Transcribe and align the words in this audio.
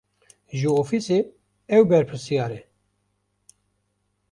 Ji 0.57 0.67
ofîsê 0.81 1.19
ew 1.75 1.83
berpirsiyar 1.89 2.51
e. 2.59 2.61